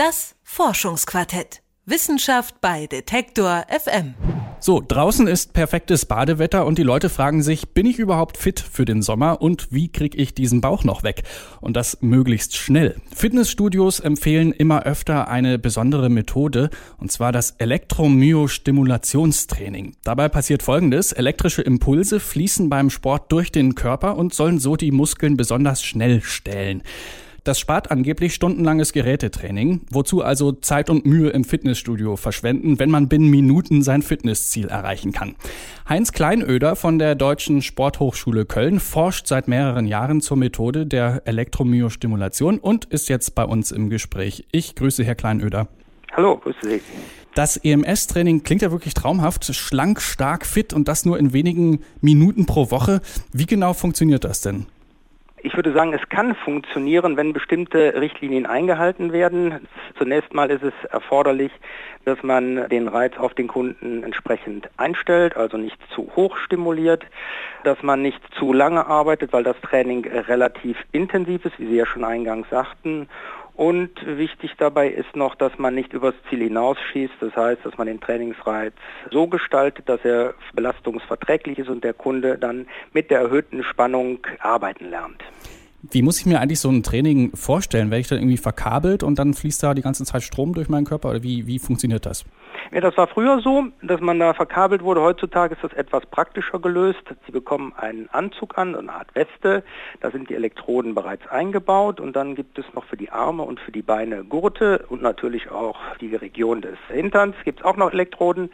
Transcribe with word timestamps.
Das 0.00 0.34
Forschungsquartett. 0.44 1.60
Wissenschaft 1.84 2.62
bei 2.62 2.86
Detektor 2.86 3.66
FM. 3.68 4.14
So, 4.58 4.82
draußen 4.86 5.26
ist 5.26 5.52
perfektes 5.52 6.06
Badewetter 6.06 6.64
und 6.64 6.78
die 6.78 6.84
Leute 6.84 7.10
fragen 7.10 7.42
sich, 7.42 7.74
bin 7.74 7.84
ich 7.84 7.98
überhaupt 7.98 8.38
fit 8.38 8.60
für 8.60 8.86
den 8.86 9.02
Sommer 9.02 9.42
und 9.42 9.70
wie 9.72 9.92
kriege 9.92 10.16
ich 10.16 10.32
diesen 10.32 10.62
Bauch 10.62 10.84
noch 10.84 11.02
weg? 11.02 11.24
Und 11.60 11.76
das 11.76 11.98
möglichst 12.00 12.56
schnell. 12.56 12.96
Fitnessstudios 13.14 14.00
empfehlen 14.00 14.52
immer 14.52 14.84
öfter 14.84 15.28
eine 15.28 15.58
besondere 15.58 16.08
Methode 16.08 16.70
und 16.96 17.12
zwar 17.12 17.30
das 17.30 17.50
Elektromyostimulationstraining. 17.58 19.96
Dabei 20.02 20.30
passiert 20.30 20.62
folgendes, 20.62 21.12
elektrische 21.12 21.60
Impulse 21.60 22.20
fließen 22.20 22.70
beim 22.70 22.88
Sport 22.88 23.30
durch 23.32 23.52
den 23.52 23.74
Körper 23.74 24.16
und 24.16 24.32
sollen 24.32 24.60
so 24.60 24.76
die 24.76 24.92
Muskeln 24.92 25.36
besonders 25.36 25.82
schnell 25.82 26.22
stellen. 26.22 26.84
Das 27.44 27.58
spart 27.58 27.90
angeblich 27.90 28.34
stundenlanges 28.34 28.92
Gerätetraining, 28.92 29.80
wozu 29.90 30.22
also 30.22 30.52
Zeit 30.52 30.90
und 30.90 31.06
Mühe 31.06 31.30
im 31.30 31.44
Fitnessstudio 31.44 32.16
verschwenden, 32.16 32.78
wenn 32.78 32.90
man 32.90 33.08
binnen 33.08 33.28
Minuten 33.28 33.82
sein 33.82 34.02
Fitnessziel 34.02 34.68
erreichen 34.68 35.12
kann. 35.12 35.36
Heinz 35.88 36.12
Kleinöder 36.12 36.76
von 36.76 36.98
der 36.98 37.14
Deutschen 37.14 37.62
Sporthochschule 37.62 38.44
Köln 38.44 38.78
forscht 38.78 39.26
seit 39.26 39.48
mehreren 39.48 39.86
Jahren 39.86 40.20
zur 40.20 40.36
Methode 40.36 40.86
der 40.86 41.22
Elektromyostimulation 41.24 42.58
und 42.58 42.84
ist 42.86 43.08
jetzt 43.08 43.34
bei 43.34 43.44
uns 43.44 43.72
im 43.72 43.88
Gespräch. 43.88 44.44
Ich 44.52 44.74
grüße 44.74 45.02
Herr 45.02 45.14
Kleinöder. 45.14 45.68
Hallo, 46.12 46.36
grüße 46.36 46.58
Sie. 46.62 46.80
Das 47.34 47.56
EMS-Training 47.56 48.42
klingt 48.42 48.60
ja 48.60 48.72
wirklich 48.72 48.92
traumhaft, 48.92 49.44
schlank, 49.54 50.02
stark, 50.02 50.44
fit 50.44 50.72
und 50.72 50.88
das 50.88 51.04
nur 51.04 51.18
in 51.18 51.32
wenigen 51.32 51.80
Minuten 52.00 52.44
pro 52.44 52.70
Woche. 52.70 53.00
Wie 53.32 53.46
genau 53.46 53.72
funktioniert 53.72 54.24
das 54.24 54.40
denn? 54.40 54.66
Ich 55.42 55.56
würde 55.56 55.72
sagen, 55.72 55.94
es 55.94 56.06
kann 56.10 56.34
funktionieren, 56.34 57.16
wenn 57.16 57.32
bestimmte 57.32 57.94
Richtlinien 57.98 58.44
eingehalten 58.44 59.12
werden. 59.12 59.66
Zunächst 59.96 60.34
mal 60.34 60.50
ist 60.50 60.62
es 60.62 60.74
erforderlich, 60.90 61.50
dass 62.04 62.22
man 62.22 62.68
den 62.68 62.88
Reiz 62.88 63.16
auf 63.16 63.32
den 63.32 63.48
Kunden 63.48 64.02
entsprechend 64.02 64.68
einstellt, 64.76 65.36
also 65.36 65.56
nicht 65.56 65.78
zu 65.94 66.10
hoch 66.14 66.36
stimuliert, 66.36 67.04
dass 67.64 67.82
man 67.82 68.02
nicht 68.02 68.20
zu 68.38 68.52
lange 68.52 68.86
arbeitet, 68.86 69.32
weil 69.32 69.44
das 69.44 69.58
Training 69.62 70.06
relativ 70.06 70.76
intensiv 70.92 71.44
ist, 71.46 71.58
wie 71.58 71.68
Sie 71.68 71.76
ja 71.76 71.86
schon 71.86 72.04
eingangs 72.04 72.48
sagten, 72.50 73.08
und 73.60 73.90
wichtig 74.06 74.52
dabei 74.56 74.88
ist 74.88 75.14
noch, 75.14 75.34
dass 75.34 75.58
man 75.58 75.74
nicht 75.74 75.92
übers 75.92 76.14
Ziel 76.30 76.44
hinausschießt. 76.44 77.12
Das 77.20 77.36
heißt, 77.36 77.60
dass 77.62 77.76
man 77.76 77.88
den 77.88 78.00
Trainingsreiz 78.00 78.72
so 79.10 79.26
gestaltet, 79.26 79.86
dass 79.86 80.02
er 80.02 80.32
belastungsverträglich 80.54 81.58
ist 81.58 81.68
und 81.68 81.84
der 81.84 81.92
Kunde 81.92 82.38
dann 82.38 82.66
mit 82.94 83.10
der 83.10 83.20
erhöhten 83.20 83.62
Spannung 83.62 84.26
arbeiten 84.38 84.88
lernt. 84.88 85.22
Wie 85.82 86.02
muss 86.02 86.20
ich 86.20 86.26
mir 86.26 86.40
eigentlich 86.40 86.60
so 86.60 86.68
ein 86.68 86.82
Training 86.82 87.34
vorstellen? 87.34 87.90
Werde 87.90 88.00
ich 88.00 88.08
dann 88.08 88.18
irgendwie 88.18 88.36
verkabelt 88.36 89.02
und 89.02 89.18
dann 89.18 89.32
fließt 89.32 89.62
da 89.62 89.72
die 89.72 89.82
ganze 89.82 90.04
Zeit 90.04 90.22
Strom 90.22 90.52
durch 90.52 90.68
meinen 90.68 90.84
Körper 90.84 91.10
oder 91.10 91.22
wie, 91.22 91.46
wie 91.46 91.58
funktioniert 91.58 92.04
das? 92.04 92.24
Ja, 92.72 92.80
das 92.80 92.96
war 92.96 93.08
früher 93.08 93.40
so, 93.40 93.66
dass 93.82 94.00
man 94.00 94.20
da 94.20 94.34
verkabelt 94.34 94.82
wurde. 94.82 95.00
Heutzutage 95.00 95.54
ist 95.54 95.64
das 95.64 95.72
etwas 95.72 96.06
praktischer 96.06 96.60
gelöst. 96.60 97.02
Sie 97.26 97.32
bekommen 97.32 97.72
einen 97.76 98.08
Anzug 98.10 98.58
an, 98.58 98.76
eine 98.76 98.92
Art 98.92 99.12
Weste. 99.14 99.64
Da 100.00 100.10
sind 100.10 100.28
die 100.28 100.34
Elektroden 100.34 100.94
bereits 100.94 101.26
eingebaut 101.28 101.98
und 101.98 102.14
dann 102.14 102.34
gibt 102.34 102.58
es 102.58 102.66
noch 102.74 102.84
für 102.84 102.96
die 102.96 103.10
Arme 103.10 103.42
und 103.42 103.58
für 103.58 103.72
die 103.72 103.82
Beine 103.82 104.22
Gurte 104.22 104.84
und 104.88 105.02
natürlich 105.02 105.50
auch 105.50 105.78
die 106.00 106.14
Region 106.14 106.60
des 106.60 106.78
Hinterns 106.88 107.34
gibt 107.44 107.60
es 107.60 107.64
auch 107.64 107.76
noch 107.76 107.92
Elektroden. 107.92 108.50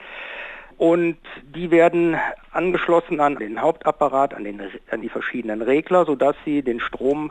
Und 0.79 1.17
die 1.55 1.71
werden 1.71 2.17
angeschlossen 2.53 3.21
an 3.21 3.37
den 3.37 3.61
Hauptapparat, 3.61 4.35
an, 4.35 4.45
den, 4.45 4.61
an 4.91 5.01
die 5.01 5.09
verschiedenen 5.09 5.63
Regler, 5.63 6.05
sodass 6.05 6.37
sie 6.45 6.63
den 6.63 6.81
Strom 6.81 7.31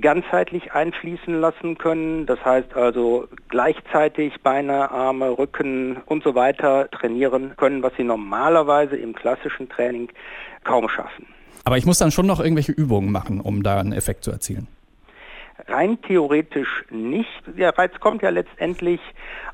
ganzheitlich 0.00 0.72
einfließen 0.72 1.40
lassen 1.40 1.78
können. 1.78 2.26
Das 2.26 2.42
heißt 2.44 2.74
also 2.74 3.28
gleichzeitig 3.48 4.40
Beine, 4.42 4.90
Arme, 4.90 5.38
Rücken 5.38 5.98
und 6.06 6.22
so 6.22 6.34
weiter 6.34 6.90
trainieren 6.90 7.54
können, 7.56 7.82
was 7.82 7.92
sie 7.96 8.04
normalerweise 8.04 8.96
im 8.96 9.14
klassischen 9.14 9.68
Training 9.68 10.08
kaum 10.64 10.88
schaffen. 10.88 11.26
Aber 11.64 11.76
ich 11.76 11.86
muss 11.86 11.98
dann 11.98 12.10
schon 12.10 12.26
noch 12.26 12.40
irgendwelche 12.40 12.72
Übungen 12.72 13.12
machen, 13.12 13.40
um 13.40 13.62
da 13.62 13.78
einen 13.78 13.92
Effekt 13.92 14.24
zu 14.24 14.30
erzielen. 14.30 14.66
Rein 15.72 16.00
theoretisch 16.02 16.84
nicht. 16.90 17.42
Der 17.46 17.76
Reiz 17.78 17.98
kommt 17.98 18.22
ja 18.22 18.28
letztendlich 18.28 19.00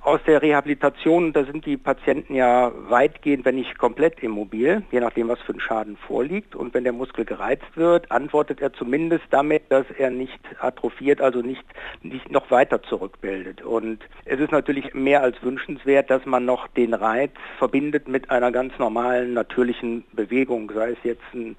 aus 0.01 0.21
der 0.27 0.43
Rehabilitation. 0.43 1.33
Da 1.33 1.45
sind 1.45 1.65
die 1.65 1.77
Patienten 1.77 2.35
ja 2.35 2.73
weitgehend, 2.89 3.45
wenn 3.45 3.55
nicht 3.55 3.79
komplett 3.79 4.21
immobil, 4.23 4.83
je 4.91 5.01
nachdem, 5.01 5.29
was 5.29 5.41
für 5.41 5.53
ein 5.53 5.61
Schaden 5.61 5.97
vorliegt. 5.97 6.57
Und 6.57 6.75
wenn 6.75 6.83
der 6.83 6.93
Muskel 6.93 7.25
gereizt 7.25 7.77
wird, 7.77 8.11
antwortet 8.11 8.61
er 8.61 8.73
zumindest 8.73 9.25
damit, 9.31 9.63
dass 9.69 9.87
er 9.97 10.11
nicht 10.11 10.41
atrophiert, 10.59 11.21
also 11.21 11.41
nicht, 11.41 11.65
nicht 12.03 12.31
noch 12.33 12.51
weiter 12.51 12.83
zurückbildet. 12.83 13.63
Und 13.63 14.01
es 14.25 14.41
ist 14.41 14.51
natürlich 14.51 14.95
mehr 14.95 15.23
als 15.23 15.41
wünschenswert, 15.43 16.11
dass 16.11 16.27
man 16.27 16.45
noch 16.45 16.67
den 16.69 16.95
Reiz 16.95 17.33
verbindet 17.59 18.09
mit 18.09 18.31
einer 18.31 18.51
ganz 18.51 18.77
normalen, 18.79 19.35
natürlichen 19.35 20.05
Bewegung, 20.13 20.73
sei 20.75 20.91
es 20.91 20.99
jetzt 21.05 21.23
ein 21.33 21.57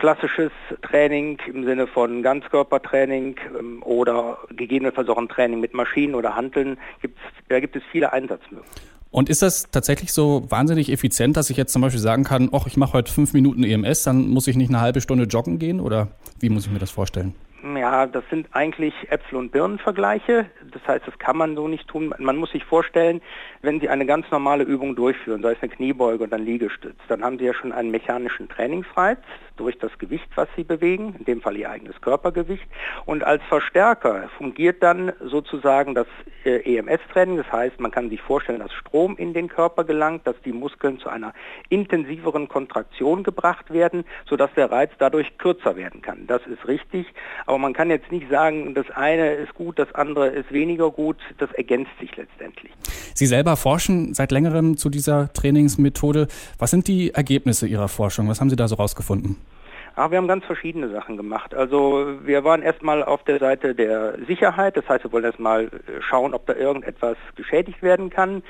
klassisches 0.00 0.50
Training 0.82 1.38
im 1.46 1.64
Sinne 1.64 1.86
von 1.86 2.22
Ganzkörpertraining 2.22 3.36
ähm, 3.58 3.82
oder 3.84 4.38
gegebenenfalls 4.56 5.08
auch 5.08 5.18
ein 5.18 5.28
Training 5.28 5.60
mit 5.60 5.74
Maschinen 5.74 6.14
oder 6.16 6.34
Handeln. 6.34 6.78
Gibt's, 7.00 7.20
da 7.48 7.60
gibt 7.60 7.76
es 7.76 7.82
viele 7.92 8.12
Einsatzmöglichkeiten. 8.12 8.90
Und 9.12 9.28
ist 9.28 9.42
das 9.42 9.70
tatsächlich 9.70 10.12
so 10.12 10.46
wahnsinnig 10.50 10.90
effizient, 10.90 11.36
dass 11.36 11.50
ich 11.50 11.56
jetzt 11.56 11.72
zum 11.72 11.82
Beispiel 11.82 12.00
sagen 12.00 12.24
kann, 12.24 12.48
ach, 12.52 12.66
ich 12.66 12.76
mache 12.76 12.94
heute 12.94 13.12
fünf 13.12 13.32
Minuten 13.32 13.64
EMS, 13.64 14.04
dann 14.04 14.28
muss 14.28 14.46
ich 14.46 14.56
nicht 14.56 14.68
eine 14.68 14.80
halbe 14.80 15.00
Stunde 15.00 15.24
joggen 15.24 15.58
gehen? 15.58 15.80
Oder 15.80 16.08
wie 16.38 16.48
muss 16.48 16.66
ich 16.66 16.72
mir 16.72 16.78
das 16.78 16.90
vorstellen? 16.90 17.34
Ja, 17.62 18.06
das 18.06 18.24
sind 18.30 18.48
eigentlich 18.52 18.94
Äpfel- 19.10 19.36
und 19.36 19.52
Birnenvergleiche. 19.52 20.46
Das 20.72 20.86
heißt, 20.86 21.06
das 21.06 21.18
kann 21.18 21.36
man 21.36 21.56
so 21.56 21.68
nicht 21.68 21.88
tun. 21.88 22.14
Man 22.18 22.36
muss 22.36 22.52
sich 22.52 22.64
vorstellen, 22.64 23.20
wenn 23.60 23.80
Sie 23.80 23.88
eine 23.90 24.06
ganz 24.06 24.30
normale 24.30 24.64
Übung 24.64 24.96
durchführen, 24.96 25.42
sei 25.42 25.52
es 25.52 25.62
eine 25.62 25.70
Kniebeuge 25.70 26.24
oder 26.24 26.36
ein 26.36 26.44
Liegestütz, 26.44 26.96
dann 27.08 27.22
haben 27.22 27.38
Sie 27.38 27.44
ja 27.44 27.52
schon 27.52 27.72
einen 27.72 27.90
mechanischen 27.90 28.48
Trainingsreiz 28.48 29.18
durch 29.58 29.78
das 29.78 29.96
Gewicht, 29.98 30.28
was 30.36 30.48
Sie 30.56 30.64
bewegen, 30.64 31.14
in 31.18 31.26
dem 31.26 31.42
Fall 31.42 31.56
Ihr 31.56 31.68
eigenes 31.68 32.00
Körpergewicht. 32.00 32.66
Und 33.04 33.24
als 33.24 33.42
Verstärker 33.44 34.30
fungiert 34.38 34.82
dann 34.82 35.12
sozusagen 35.20 35.94
das 35.94 36.06
äh, 36.44 36.76
EMS-Training. 36.76 37.36
Das 37.36 37.52
heißt, 37.52 37.78
man 37.78 37.90
kann 37.90 38.08
sich 38.08 38.22
vorstellen, 38.22 38.60
dass 38.60 38.72
Strom 38.72 39.16
in 39.18 39.34
den 39.34 39.48
Körper 39.48 39.84
gelangt, 39.84 40.26
dass 40.26 40.40
die 40.46 40.52
Muskeln 40.52 40.98
zu 40.98 41.10
einer 41.10 41.34
intensiveren 41.68 42.48
Kontraktion 42.48 43.22
gebracht 43.22 43.70
werden, 43.70 44.04
sodass 44.26 44.50
der 44.54 44.70
Reiz 44.70 44.90
dadurch 44.98 45.36
kürzer 45.36 45.76
werden 45.76 46.00
kann. 46.00 46.26
Das 46.26 46.40
ist 46.46 46.66
richtig. 46.66 47.06
Aber 47.50 47.58
man 47.58 47.72
kann 47.72 47.90
jetzt 47.90 48.12
nicht 48.12 48.30
sagen, 48.30 48.74
das 48.74 48.88
eine 48.92 49.32
ist 49.32 49.54
gut, 49.54 49.76
das 49.76 49.92
andere 49.92 50.28
ist 50.28 50.52
weniger 50.52 50.88
gut. 50.92 51.16
Das 51.38 51.50
ergänzt 51.50 51.90
sich 51.98 52.16
letztendlich. 52.16 52.70
Sie 53.12 53.26
selber 53.26 53.56
forschen 53.56 54.14
seit 54.14 54.30
längerem 54.30 54.76
zu 54.76 54.88
dieser 54.88 55.32
Trainingsmethode. 55.32 56.28
Was 56.60 56.70
sind 56.70 56.86
die 56.86 57.10
Ergebnisse 57.12 57.66
Ihrer 57.66 57.88
Forschung? 57.88 58.28
Was 58.28 58.40
haben 58.40 58.50
Sie 58.50 58.54
da 58.54 58.68
so 58.68 58.76
rausgefunden? 58.76 59.34
Ach, 59.96 60.10
wir 60.10 60.18
haben 60.18 60.28
ganz 60.28 60.44
verschiedene 60.44 60.88
Sachen 60.90 61.16
gemacht. 61.16 61.54
Also 61.54 62.18
wir 62.24 62.44
waren 62.44 62.62
erstmal 62.62 63.02
auf 63.02 63.24
der 63.24 63.38
Seite 63.38 63.74
der 63.74 64.18
Sicherheit, 64.26 64.76
das 64.76 64.88
heißt, 64.88 65.04
wir 65.04 65.12
wollen 65.12 65.24
erstmal 65.24 65.64
äh, 65.64 66.00
schauen, 66.00 66.32
ob 66.32 66.46
da 66.46 66.54
irgendetwas 66.54 67.16
beschädigt 67.34 67.82
werden 67.82 68.08
kann. 68.10 68.42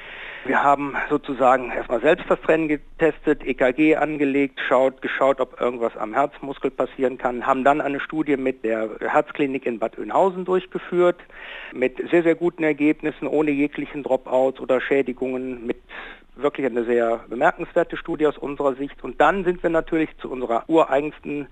Wir 0.45 0.63
haben 0.63 0.95
sozusagen 1.09 1.71
erstmal 1.71 2.01
selbst 2.01 2.27
das 2.29 2.41
Training 2.43 2.69
getestet, 2.69 3.45
EKG 3.45 3.97
angelegt, 3.97 4.61
schaut, 4.69 5.03
geschaut, 5.03 5.41
ob 5.41 5.61
irgendwas 5.61 5.97
am 5.97 6.15
Herzmuskel 6.15 6.71
passieren 6.71 7.19
kann, 7.19 7.47
haben 7.47 7.65
dann 7.65 7.81
eine 7.81 8.01
Studie 8.01 8.37
mit 8.37 8.65
der 8.65 8.91
Herzklinik 9.01 9.67
in 9.67 9.79
Bad 9.79 9.99
Oeynhausen 9.99 10.45
durchgeführt, 10.45 11.21
mit 11.73 11.97
sehr, 12.11 12.23
sehr 12.23 12.35
guten 12.35 12.65
Ergebnissen, 12.65 13.27
ohne 13.27 13.51
jeglichen 13.51 14.03
Dropouts 14.03 14.61
oder 14.61 14.81
Schädigungen, 14.81 15.67
mit 15.67 15.79
wirklich 16.43 16.67
eine 16.67 16.85
sehr 16.85 17.21
bemerkenswerte 17.29 17.97
Studie 17.97 18.27
aus 18.27 18.39
unserer 18.39 18.75
Sicht. 18.75 19.03
Und 19.03 19.21
dann 19.21 19.45
sind 19.45 19.63
wir 19.63 19.71
natürlich 19.71 20.11
zu 20.19 20.31
unserer 20.31 20.65
ureigensten 20.69 21.49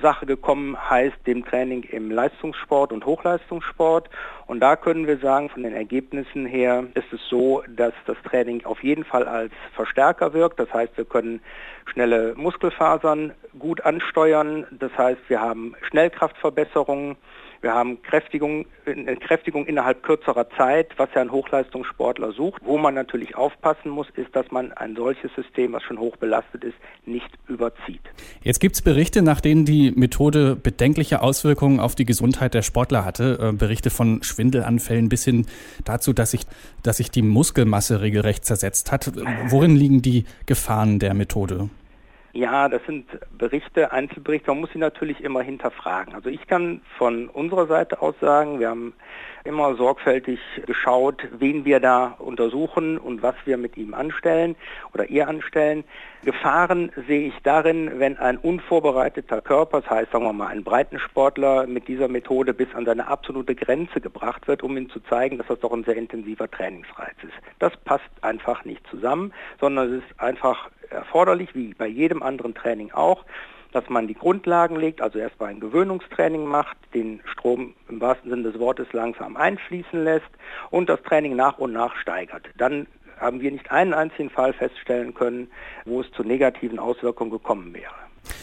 Sache 0.00 0.26
gekommen, 0.26 0.76
heißt 0.90 1.26
dem 1.26 1.44
Training 1.44 1.82
im 1.82 2.10
Leistungssport 2.10 2.92
und 2.92 3.04
Hochleistungssport. 3.04 4.08
Und 4.46 4.60
da 4.60 4.76
können 4.76 5.06
wir 5.06 5.18
sagen, 5.18 5.48
von 5.50 5.62
den 5.62 5.74
Ergebnissen 5.74 6.46
her 6.46 6.84
ist 6.94 7.12
es 7.12 7.20
so, 7.28 7.62
dass 7.68 7.92
das 8.06 8.16
Training 8.24 8.64
auf 8.64 8.82
jeden 8.82 9.04
Fall 9.04 9.26
als 9.26 9.52
Verstärker 9.74 10.32
wirkt. 10.32 10.60
Das 10.60 10.72
heißt, 10.72 10.96
wir 10.96 11.04
können 11.04 11.40
schnelle 11.86 12.34
Muskelfasern 12.36 13.32
gut 13.58 13.80
ansteuern. 13.84 14.66
Das 14.70 14.96
heißt, 14.96 15.20
wir 15.28 15.40
haben 15.40 15.74
Schnellkraftverbesserungen. 15.88 17.16
Wir 17.60 17.74
haben 17.74 18.00
Kräftigung, 18.02 18.66
eine 18.86 19.16
Kräftigung 19.16 19.66
innerhalb 19.66 20.02
kürzerer 20.02 20.48
Zeit, 20.50 20.90
was 20.96 21.08
ja 21.14 21.22
ein 21.22 21.32
Hochleistungssportler 21.32 22.32
sucht. 22.32 22.62
Wo 22.64 22.78
man 22.78 22.94
natürlich 22.94 23.36
aufpassen 23.36 23.90
muss, 23.90 24.06
ist, 24.14 24.34
dass 24.36 24.50
man 24.50 24.72
ein 24.72 24.94
solches 24.94 25.32
System, 25.34 25.72
was 25.72 25.82
schon 25.82 25.98
hoch 25.98 26.16
belastet 26.16 26.62
ist, 26.62 26.76
nicht 27.04 27.28
überzieht. 27.48 28.02
Jetzt 28.42 28.60
gibt 28.60 28.76
es 28.76 28.82
Berichte, 28.82 29.22
nach 29.22 29.40
denen 29.40 29.64
die 29.64 29.90
Methode 29.90 30.54
bedenkliche 30.54 31.20
Auswirkungen 31.20 31.80
auf 31.80 31.96
die 31.96 32.04
Gesundheit 32.04 32.54
der 32.54 32.62
Sportler 32.62 33.04
hatte. 33.04 33.38
Äh, 33.40 33.52
Berichte 33.52 33.90
von 33.90 34.22
Schwindelanfällen 34.22 35.08
bis 35.08 35.24
hin 35.24 35.46
dazu, 35.84 36.12
dass 36.12 36.30
sich, 36.30 36.42
dass 36.84 36.98
sich 36.98 37.10
die 37.10 37.22
Muskelmasse 37.22 38.00
regelrecht 38.00 38.44
zersetzt 38.44 38.92
hat. 38.92 39.10
Worin 39.48 39.74
liegen 39.74 40.00
die 40.00 40.24
Gefahren 40.46 40.98
der 41.00 41.14
Methode? 41.14 41.70
Ja, 42.38 42.68
das 42.68 42.80
sind 42.86 43.08
Berichte, 43.36 43.90
Einzelberichte. 43.90 44.52
Man 44.52 44.60
muss 44.60 44.70
sie 44.72 44.78
natürlich 44.78 45.24
immer 45.24 45.42
hinterfragen. 45.42 46.14
Also 46.14 46.28
ich 46.28 46.46
kann 46.46 46.82
von 46.96 47.28
unserer 47.28 47.66
Seite 47.66 48.00
aus 48.00 48.14
sagen, 48.20 48.60
wir 48.60 48.68
haben 48.68 48.94
immer 49.42 49.74
sorgfältig 49.74 50.38
geschaut, 50.64 51.26
wen 51.32 51.64
wir 51.64 51.80
da 51.80 52.14
untersuchen 52.20 52.96
und 52.96 53.22
was 53.22 53.34
wir 53.44 53.56
mit 53.56 53.76
ihm 53.76 53.92
anstellen 53.92 54.54
oder 54.94 55.10
ihr 55.10 55.26
anstellen. 55.26 55.82
Gefahren 56.22 56.92
sehe 57.08 57.26
ich 57.26 57.34
darin, 57.42 57.98
wenn 57.98 58.16
ein 58.18 58.36
unvorbereiteter 58.36 59.40
Körper, 59.40 59.80
das 59.80 59.90
heißt 59.90 60.12
sagen 60.12 60.24
wir 60.24 60.32
mal 60.32 60.46
ein 60.46 60.62
Breitensportler, 60.62 61.66
mit 61.66 61.88
dieser 61.88 62.06
Methode 62.06 62.54
bis 62.54 62.72
an 62.72 62.84
seine 62.84 63.08
absolute 63.08 63.56
Grenze 63.56 64.00
gebracht 64.00 64.46
wird, 64.46 64.62
um 64.62 64.76
ihm 64.76 64.88
zu 64.90 65.00
zeigen, 65.00 65.38
dass 65.38 65.48
das 65.48 65.58
doch 65.58 65.72
ein 65.72 65.82
sehr 65.82 65.96
intensiver 65.96 66.48
Trainingsreiz 66.48 67.16
ist. 67.22 67.34
Das 67.58 67.76
passt 67.78 68.10
einfach 68.20 68.64
nicht 68.64 68.86
zusammen, 68.86 69.32
sondern 69.60 69.92
es 69.92 70.04
ist 70.04 70.20
einfach 70.20 70.70
erforderlich, 70.90 71.54
wie 71.54 71.74
bei 71.74 71.86
jedem 71.86 72.22
anderen 72.22 72.54
Training 72.54 72.92
auch, 72.92 73.24
dass 73.72 73.88
man 73.88 74.08
die 74.08 74.14
Grundlagen 74.14 74.76
legt, 74.76 75.00
also 75.00 75.18
erstmal 75.18 75.50
ein 75.50 75.60
Gewöhnungstraining 75.60 76.46
macht, 76.46 76.76
den 76.94 77.20
Strom 77.30 77.74
im 77.88 78.00
wahrsten 78.00 78.30
Sinne 78.30 78.44
des 78.44 78.58
Wortes 78.58 78.86
langsam 78.92 79.36
einfließen 79.36 80.02
lässt 80.04 80.30
und 80.70 80.88
das 80.88 81.02
Training 81.02 81.36
nach 81.36 81.58
und 81.58 81.72
nach 81.72 81.94
steigert. 81.96 82.48
Dann 82.56 82.86
haben 83.18 83.40
wir 83.40 83.50
nicht 83.50 83.70
einen 83.70 83.94
einzigen 83.94 84.30
Fall 84.30 84.52
feststellen 84.52 85.12
können, 85.14 85.48
wo 85.84 86.00
es 86.00 86.10
zu 86.12 86.22
negativen 86.22 86.78
Auswirkungen 86.78 87.30
gekommen 87.30 87.74
wäre. 87.74 87.92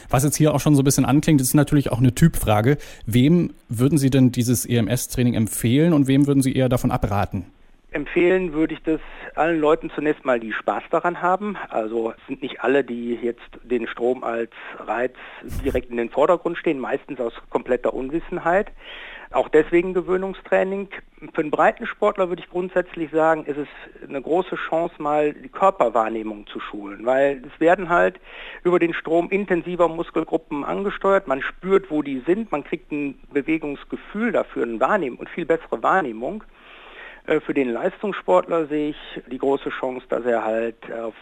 Was 0.09 0.24
jetzt 0.24 0.36
hier 0.36 0.53
auch 0.53 0.59
schon 0.59 0.75
so 0.75 0.81
ein 0.81 0.86
bisschen 0.86 1.06
anklingt, 1.06 1.42
ist 1.42 1.53
natürlich 1.53 1.92
auch 1.92 2.00
eine 2.00 2.13
Typfrage. 2.13 2.77
Wem 3.06 3.53
würden 3.69 3.97
Sie 3.97 4.09
denn 4.09 4.31
dieses 4.31 4.65
EMS-Training 4.65 5.33
empfehlen 5.33 5.94
und 5.94 6.07
wem 6.07 6.27
würden 6.27 6.42
Sie 6.42 6.53
eher 6.53 6.69
davon 6.69 6.92
abraten? 6.92 7.45
Empfehlen 7.95 8.51
würde 8.51 8.74
ich 8.74 8.83
das 8.83 9.00
allen 9.36 9.62
Leuten 9.62 9.89
zunächst 9.89 10.25
mal, 10.25 10.38
die 10.38 10.51
Spaß 10.51 10.83
daran 10.92 11.21
haben. 11.21 11.56
Also 11.69 12.12
es 12.12 12.27
sind 12.27 12.42
nicht 12.42 12.59
alle, 12.59 12.83
die 12.83 13.15
jetzt 13.15 13.50
den 13.63 13.88
Strom 13.88 14.25
als 14.25 14.51
Reiz 14.80 15.13
direkt 15.63 15.89
in 15.92 15.95
den 15.95 16.09
Vordergrund 16.09 16.57
stehen, 16.57 16.77
meistens 16.77 17.21
aus 17.21 17.31
kompletter 17.50 17.94
Unwissenheit. 17.94 18.74
Auch 19.31 19.47
deswegen 19.47 19.94
Gewöhnungstraining. 19.94 20.89
Für 21.33 21.42
einen 21.42 21.51
Breitensportler 21.51 22.27
würde 22.27 22.42
ich 22.42 22.50
grundsätzlich 22.50 23.12
sagen, 23.12 23.45
ist 23.45 23.59
es 23.59 23.68
eine 24.06 24.21
große 24.21 24.57
Chance, 24.57 24.95
mal 24.97 25.31
die 25.31 25.47
Körperwahrnehmung 25.47 26.47
zu 26.47 26.59
schulen, 26.59 27.06
weil 27.06 27.42
es 27.47 27.59
werden 27.62 27.88
halt 27.88 28.19
über 28.65 28.77
den 28.77 28.94
Strom 28.94 29.30
intensiver 29.30 29.88
Muskelgruppen 29.88 30.65
angesteuert. 30.65 31.30
Man 31.30 31.42
spürt, 31.42 31.89
wo 31.89 32.01
die 32.01 32.21
sind, 32.27 32.51
man 32.51 32.65
kriegt 32.65 32.92
ein 32.92 33.18
Bewegungsgefühl 33.31 34.33
dafür, 34.33 34.63
eine 34.63 34.81
Wahrnehmung 34.81 35.19
und 35.19 35.30
viel 35.30 35.45
bessere 35.45 35.81
Wahrnehmung. 35.81 36.44
Äh, 37.27 37.39
für 37.39 37.54
den 37.54 37.69
Leistungssportler 37.69 38.68
sehe 38.68 38.89
ich 38.89 39.22
die 39.31 39.38
große 39.38 39.69
Chance, 39.69 40.06
dass 40.10 40.25
er 40.25 40.44
halt 40.44 40.92
auf, 40.92 41.16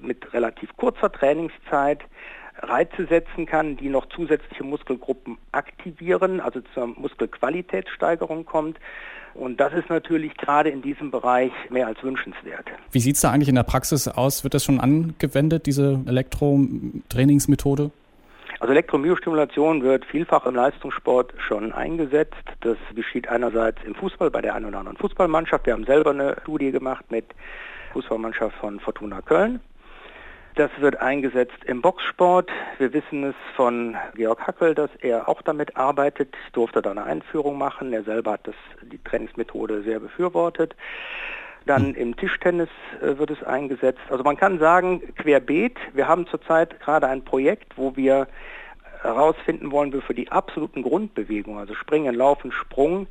mit 0.00 0.32
relativ 0.32 0.76
kurzer 0.76 1.10
Trainingszeit 1.10 2.00
Reize 2.58 3.06
setzen 3.06 3.46
kann, 3.46 3.76
die 3.76 3.88
noch 3.88 4.06
zusätzliche 4.10 4.64
Muskelgruppen 4.64 5.38
aktivieren, 5.52 6.40
also 6.40 6.60
zur 6.72 6.86
Muskelqualitätssteigerung 6.86 8.44
kommt. 8.44 8.78
Und 9.34 9.58
das 9.58 9.72
ist 9.72 9.90
natürlich 9.90 10.36
gerade 10.36 10.70
in 10.70 10.80
diesem 10.80 11.10
Bereich 11.10 11.50
mehr 11.68 11.88
als 11.88 12.00
wünschenswert. 12.04 12.66
Wie 12.92 13.00
sieht 13.00 13.16
es 13.16 13.22
da 13.22 13.32
eigentlich 13.32 13.48
in 13.48 13.56
der 13.56 13.64
Praxis 13.64 14.06
aus? 14.06 14.44
Wird 14.44 14.54
das 14.54 14.64
schon 14.64 14.78
angewendet, 14.78 15.66
diese 15.66 16.00
Elektrotrainingsmethode? 16.06 17.90
Also 18.64 18.72
Elektromyostimulation 18.72 19.82
wird 19.82 20.06
vielfach 20.06 20.46
im 20.46 20.54
Leistungssport 20.54 21.34
schon 21.36 21.70
eingesetzt. 21.74 22.32
Das 22.60 22.78
geschieht 22.94 23.28
einerseits 23.28 23.84
im 23.84 23.94
Fußball 23.94 24.30
bei 24.30 24.40
der 24.40 24.54
einen 24.54 24.64
oder 24.64 24.78
anderen 24.78 24.96
Fußballmannschaft. 24.96 25.66
Wir 25.66 25.74
haben 25.74 25.84
selber 25.84 26.12
eine 26.12 26.34
Studie 26.40 26.72
gemacht 26.72 27.04
mit 27.10 27.26
Fußballmannschaft 27.92 28.56
von 28.56 28.80
Fortuna 28.80 29.20
Köln. 29.20 29.60
Das 30.54 30.70
wird 30.78 30.98
eingesetzt 31.02 31.62
im 31.66 31.82
Boxsport. 31.82 32.50
Wir 32.78 32.94
wissen 32.94 33.24
es 33.24 33.34
von 33.54 33.98
Georg 34.14 34.46
Hackel, 34.46 34.74
dass 34.74 34.88
er 35.02 35.28
auch 35.28 35.42
damit 35.42 35.76
arbeitet. 35.76 36.34
Ich 36.46 36.52
durfte 36.52 36.80
da 36.80 36.92
eine 36.92 37.04
Einführung 37.04 37.58
machen. 37.58 37.92
Er 37.92 38.04
selber 38.04 38.32
hat 38.32 38.48
das, 38.48 38.54
die 38.80 39.02
Trainingsmethode 39.04 39.82
sehr 39.82 40.00
befürwortet. 40.00 40.74
Dann 41.66 41.94
im 41.94 42.16
Tischtennis 42.16 42.68
äh, 43.00 43.18
wird 43.18 43.30
es 43.30 43.42
eingesetzt. 43.42 44.02
Also 44.10 44.22
man 44.22 44.36
kann 44.36 44.58
sagen, 44.58 45.00
querbeet. 45.16 45.78
Wir 45.92 46.08
haben 46.08 46.26
zurzeit 46.26 46.78
gerade 46.80 47.08
ein 47.08 47.24
Projekt, 47.24 47.76
wo 47.76 47.96
wir 47.96 48.26
herausfinden 49.02 49.70
wollen, 49.70 49.92
wir 49.92 50.02
für 50.02 50.14
die 50.14 50.30
absoluten 50.32 50.82
Grundbewegungen, 50.82 51.58
also 51.58 51.74
Springen, 51.74 52.14
Laufen, 52.14 52.52
Sprung, 52.52 53.06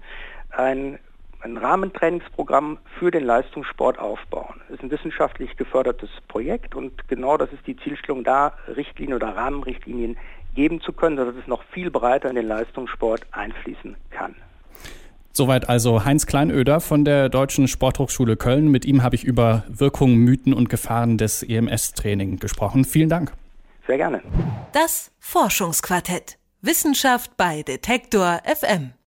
ein, 0.49 0.97
ein 1.41 1.57
Rahmentrainingsprogramm 1.57 2.79
für 2.97 3.11
den 3.11 3.23
Leistungssport 3.23 3.99
aufbauen. 3.99 4.61
Das 4.67 4.77
ist 4.77 4.83
ein 4.83 4.91
wissenschaftlich 4.91 5.55
gefördertes 5.55 6.09
Projekt 6.27 6.73
und 6.75 7.07
genau 7.07 7.37
das 7.37 7.53
ist 7.53 7.65
die 7.67 7.77
Zielstellung, 7.77 8.23
da 8.23 8.53
Richtlinien 8.75 9.15
oder 9.15 9.35
Rahmenrichtlinien 9.35 10.17
geben 10.55 10.81
zu 10.81 10.93
können, 10.93 11.17
sodass 11.17 11.35
es 11.35 11.47
noch 11.47 11.63
viel 11.63 11.91
breiter 11.91 12.29
in 12.29 12.35
den 12.35 12.47
Leistungssport 12.47 13.25
einfließen 13.31 13.95
kann. 14.09 14.35
Soweit 15.35 15.67
also 15.67 16.05
Heinz 16.05 16.27
Kleinöder 16.27 16.79
von 16.79 17.05
der 17.05 17.27
Deutschen 17.27 17.67
Sporthochschule 17.67 18.37
Köln. 18.37 18.67
Mit 18.67 18.85
ihm 18.85 19.01
habe 19.01 19.15
ich 19.15 19.23
über 19.23 19.63
Wirkungen, 19.67 20.17
Mythen 20.17 20.53
und 20.53 20.69
Gefahren 20.69 21.17
des 21.17 21.41
EMS-Training 21.41 22.37
gesprochen. 22.37 22.85
Vielen 22.85 23.09
Dank. 23.09 23.33
Sehr 23.87 23.97
gerne. 23.97 24.21
Das 24.73 25.11
Forschungsquartett. 25.19 26.37
Wissenschaft 26.61 27.35
bei 27.35 27.63
Detektor 27.63 28.41
FM. 28.45 28.93